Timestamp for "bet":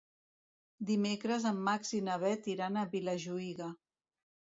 2.23-2.47